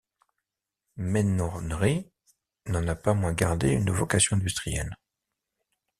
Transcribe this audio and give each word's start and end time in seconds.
Menonry 0.97 2.09
n’en 2.65 2.87
a 2.87 2.95
pas 2.95 3.13
moins 3.13 3.33
gardé 3.33 3.69
une 3.69 3.91
vocation 3.91 4.35
industrielle. 4.37 4.97